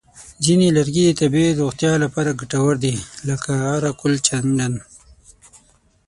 ځینې 0.45 0.67
لرګي 0.77 1.03
د 1.07 1.11
طبیعي 1.21 1.51
روغتیا 1.61 1.93
لپاره 2.03 2.37
ګټور 2.39 2.73
دي، 2.83 2.95
لکه 3.29 3.51
عرقالچندڼ. 3.73 4.71